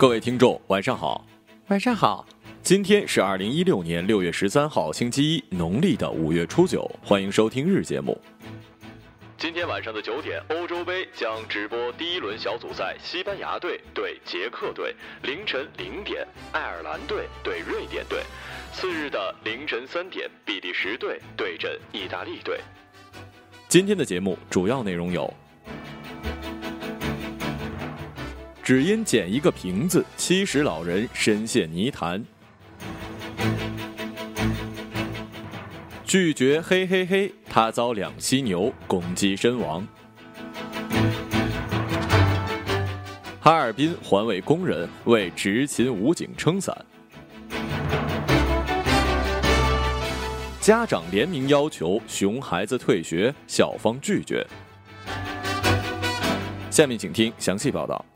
[0.00, 1.26] 各位听众，晚上好。
[1.68, 2.26] 晚上好，
[2.62, 6.90] 今天是二零一六年六月十三号，星期一，农历的五月初九。
[7.04, 8.18] 欢迎收听日节目。
[9.36, 18.20] 今天晚上的九点，欧洲杯将直播第一轮小组赛，西班牙队对捷克队；凌晨零点，爱尔兰队对瑞典队；
[18.72, 22.58] 次日的凌晨三点，比利时队对阵意大利队。
[23.68, 25.30] 今天的节目主要内容有：
[28.70, 32.24] 只因捡一个瓶子，七十老人深陷泥潭。
[36.04, 39.84] 拒绝嘿嘿嘿，他遭两犀牛攻击身亡。
[43.40, 46.72] 哈尔滨环卫工人为执勤武警撑伞。
[50.60, 54.46] 家长联名要求熊孩子退学，校方拒绝。
[56.70, 58.06] 下面请听详细报道。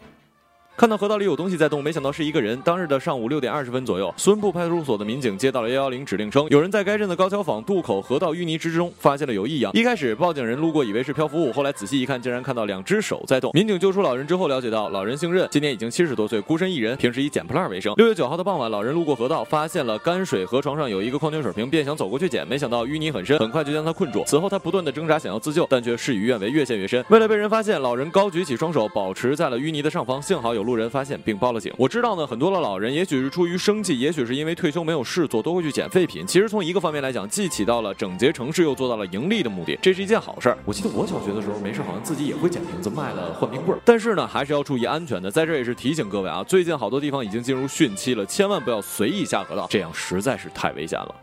[0.76, 2.60] 看到河道里有东西在动，没想到是一个人。
[2.62, 9.70] 当日的上午六点二十分左右，孙埠派出所的民警接到了幺幺零指令称，有人在该镇的高桥坊渡口河道淤泥之中发现了有异样。
[9.72, 13.52] 一开始，报警人路过以为是漂浮物，后来仔细一看，竟然看到两只手在动。
[13.54, 17.94] 民警救出老人之后，了解到老人姓任，今年已经七十多岁，孤身一人，平时以捡破烂为生。
[17.94, 24.24] 六月九号的傍晚，老人路过河道，发现了泔水河床上有一个矿泉水瓶，便想走过去捡，没想到淤泥很深，很快就将他困住。
[24.26, 27.04] 此后，他不断的挣扎，想要自救，但却事与愿违，越陷越深。
[27.10, 30.20] 为了被人发现，老人高举起双手，保持在了淤泥的上方。
[30.20, 31.72] 幸好有路人发现并报了警。
[31.78, 36.26] 我知道呢，很多的老人也许是出于生气，也许是因为退休没有事做，都会去捡废品。
[36.26, 40.58] 其实从一个方面来讲，既起到了整洁城市，又做到了盈利的目的，这是一件好事儿。
[40.64, 43.80] 我记得我小学的时候没事，好像自己也会捡瓶子卖了换冰棍儿。
[43.84, 45.30] 但是呢，还是要注意安全的。
[45.30, 51.14] 在这也是提醒各位啊，最近好多地方已经进入汛期了，千万不要随意下河道，这样实在是太危险了。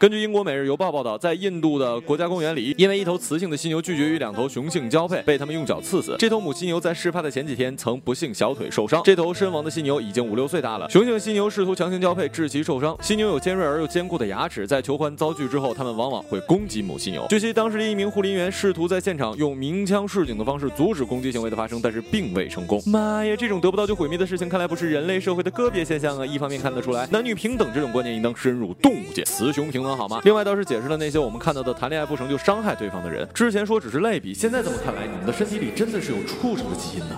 [0.00, 6.16] 根据英国《每日邮报》报道，在印度的国家公园里，因为一头雌性的犀牛拒绝与两头雄性交配，被他们用脚刺死。
[6.18, 9.02] 这头母犀牛在事发的前几天曾不幸小腿受伤。
[9.04, 10.88] 这头身亡的犀牛已经五六岁大了。
[10.88, 12.96] 雄性犀牛试图强行交配，致其受伤。
[13.02, 17.26] 犀牛有尖锐而又坚固的牙齿，在求欢遭拒之后，它们往往会攻击母犀牛。
[17.28, 22.82] 据悉，当时的一名护林员试图在现场用鸣枪示警的方式阻止攻击行为的发生，但是并未成功。
[22.86, 26.24] 妈呀，这种得不到就毁灭的事情，看来不是人类社会的个别现象啊！
[26.24, 30.20] 一方面看得出来，男女平等这种观念应当深入动物界，雌雄平等好吗？
[30.24, 33.28] 另外倒是解释了那些我们看到的谈恋爱不成就伤害对方的人。
[33.32, 37.16] 之前说只是类比，现在这么看来，你们的身体里真的是有畜生的基因呢。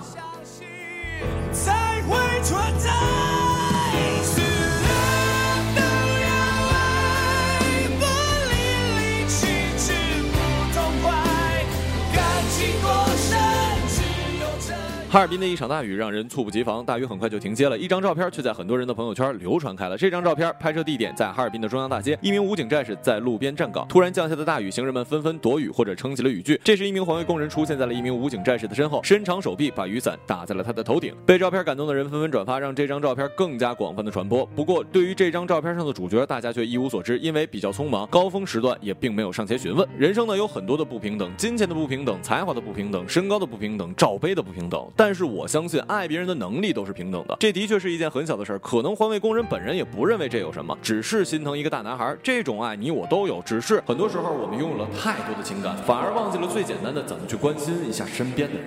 [15.12, 19.94] 哈尔滨的一场大雨让人猝不及防，大雨很快就停歇了，一张照片却在很多人的朋友圈流传开了。
[19.94, 26.58] 这张照片拍摄地点在哈尔滨的中央大街，一名武警战士在路边站岗，突然降下的大雨，行人们纷纷躲雨或者撑起了雨具。
[26.64, 31.14] 这时，一名环卫工人出现在了一名武警战士的身后，伸长手臂把雨伞打在了他的头顶。
[31.26, 34.46] 被照片感动的人纷纷转发，让这张照片更加广泛的传播。
[34.56, 39.86] 不过，对于这张照片上的主角，大家却一无所知，因为比较匆忙，高峰时段也并没有上前询问。
[39.94, 44.90] 人生呢有很多的不平等，金钱的不平等，才华的不平等，身高的不平等，罩杯的不平等。
[45.04, 47.36] 但是我相信，爱别人的能力都是平等的。
[47.40, 52.16] 这的确是一件很小的事儿，可能环卫工人本人也不认为这有什么，只是心疼一个大男孩。
[52.22, 58.64] 这种爱你我都有，只是很多时候我们拥有了太多的情感，反而忘记了最简单的怎么去关心一下身边的人。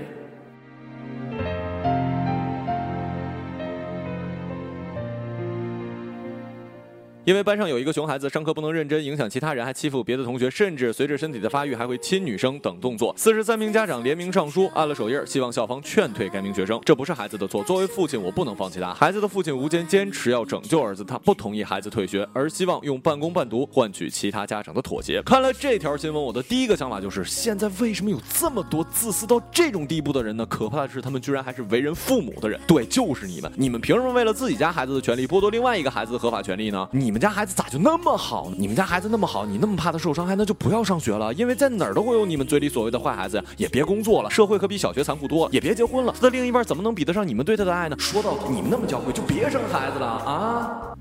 [7.25, 13.12] 因为班上有一个熊孩子，上课不能认真，影响其他人，还欺负别的同学，甚至随着身体的发育还会亲女生等动作。
[13.18, 16.80] 四十三名家长联名上书，按了手印，希望校方劝退该名学生。
[16.86, 18.94] 这不是孩子的错，作为父亲，我不能放弃他。
[18.94, 25.19] 孩子的父亲吴坚坚持要拯救儿子，他不同意孩子退学，而希望用半工半读换取其他家长的妥协。
[25.24, 30.45] 看了这条新闻，我的第一个想法就是：现在为什么有这么多自私到这种地步的人呢？
[30.45, 32.62] 可怕的是，他们居然还是为人父母的人。
[32.68, 36.88] 对，就是你们，你们凭什么为了自己家孩子的权利剥夺另外一个孩子的合法权利呢？
[36.92, 37.18] 你们。
[37.18, 38.58] 们家孩子咋就那么好呢？
[38.60, 43.42] 你们家孩子那么好，你那么怕他受伤害，那就不要上学了，因为在哪儿都会有你们嘴里所谓的坏孩子。
[43.56, 47.96] 也别工作了，社会可比小学残酷多，也别结婚了，他的另一半怎么能比得上你们对他的爱呢？
[47.98, 50.94] 说到底，你们那么娇贵，就别生孩子了啊！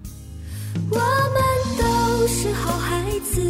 [0.89, 3.43] 我们都是好孩子，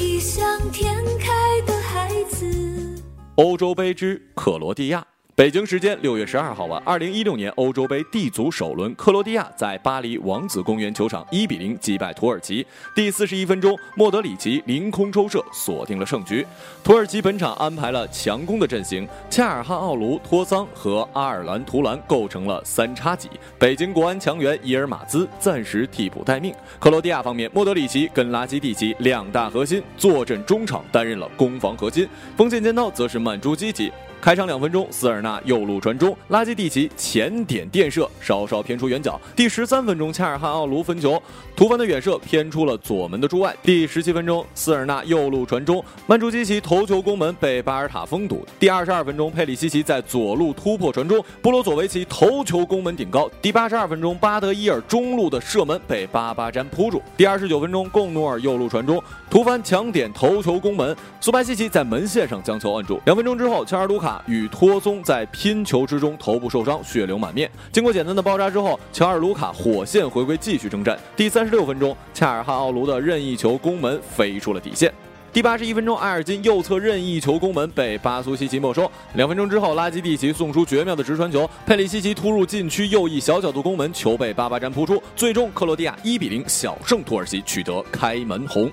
[0.00, 0.42] 异想
[0.72, 3.02] 天开的孩子。
[3.36, 5.04] 欧洲杯之克罗地亚。
[5.38, 12.66] 北京时间六月十二号晚，二零一六年欧洲杯 D 组首轮，克罗地亚在巴黎王子公园球场一比零击败土耳其。
[12.92, 16.44] 第四十一分钟，莫德里奇凌空抽射锁定了胜局。
[16.82, 23.30] 土耳其本场安排了强攻的阵型，恰尔汗奥卢、托桑和阿尔兰图兰构成了三叉戟。
[23.60, 26.52] 北京国安强援伊尔马兹暂时替补待命。
[26.80, 32.08] 克罗地亚方面，莫德里奇跟拉基蒂奇两大核心坐镇中场，担任了攻防核心。
[32.36, 33.92] 锋线尖刀则是曼朱基奇。
[34.20, 39.18] 开场两分钟，斯尔纳右路传中，拉基蒂奇前点垫射，稍稍偏出远角。
[39.36, 41.22] 第十三分钟，恰尔汗奥卢分球，
[41.54, 43.54] 图凡的远射偏出了左门的柱外。
[43.62, 48.44] 第十七分钟，斯尔纳右路传中，曼朱基奇头球攻门被巴尔塔封堵。
[48.58, 53.30] 第二十二分钟，佩里西奇在左路突破传中，布罗佐维奇头球攻门顶高。
[53.40, 57.00] 第八十二分钟，巴德伊尔中路的射门被巴巴詹扑住。
[57.16, 59.00] 第二十九分钟，贡努尔右路传中，
[59.30, 63.00] 图凡强点头球攻门，苏巴西奇在门线上将球摁住。
[63.04, 64.07] 两分钟之后，切尔卢卡。
[64.26, 67.50] 与托松在拼球之中头部受伤，血流满面。
[67.72, 70.98] 经过简单的包扎之后，乔尔卢卡火线回归，继续征战。
[71.16, 74.92] 第三十六分钟，恰尔汗奥卢的任意球攻门飞出了底线。
[75.30, 78.90] 第八十一分钟，埃尔金右侧任意球攻门被巴苏西奇没收。
[79.14, 85.00] 两分钟之后，拉基蒂奇送出绝妙的直传球，佩里西奇突入禁区右翼小角度攻门，球被巴巴詹扑出。
[85.14, 88.72] 最终，克罗地亚一比零小胜土耳其，取得开门红。